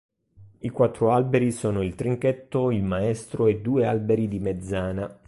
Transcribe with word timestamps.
I 0.57 0.69
quattro 0.71 1.11
alberi 1.11 1.51
sono: 1.51 1.83
il 1.83 1.93
trinchetto, 1.93 2.71
il 2.71 2.81
maestro, 2.81 3.45
e 3.45 3.61
due 3.61 3.85
alberi 3.85 4.27
di 4.27 4.39
mezzana. 4.39 5.15